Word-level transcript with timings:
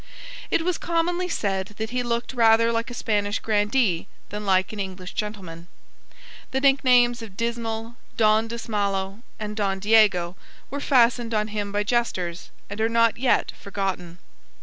It 0.49 0.63
was 0.63 0.79
commonly 0.79 1.29
said 1.29 1.75
that 1.77 1.91
he 1.91 2.01
looked 2.01 2.33
rather 2.33 2.71
like 2.71 2.89
a 2.89 2.95
Spanish 2.95 3.37
grandee 3.37 4.07
than 4.29 4.47
like 4.47 4.73
an 4.73 4.79
English 4.79 5.13
gentleman. 5.13 5.67
The 6.49 6.59
nicknames 6.59 7.21
of 7.21 7.37
Dismal, 7.37 7.97
Don 8.17 8.47
Dismallo, 8.47 9.21
and 9.37 9.55
Don 9.55 9.77
Diego, 9.77 10.35
were 10.71 10.79
fastened 10.81 11.35
on 11.35 11.49
him 11.49 11.71
by 11.71 11.83
jesters, 11.83 12.49
and 12.67 12.81
are 12.81 12.89
not 12.89 13.17
yet 13.19 13.51
forgotten. 13.51 14.17